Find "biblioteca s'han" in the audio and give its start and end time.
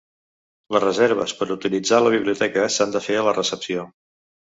2.15-2.95